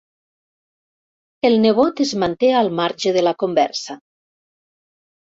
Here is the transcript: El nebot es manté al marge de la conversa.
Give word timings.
El 1.49 1.57
nebot 1.65 2.01
es 2.05 2.13
manté 2.23 2.49
al 2.61 2.69
marge 2.79 3.13
de 3.19 3.23
la 3.27 3.33
conversa. 3.43 3.99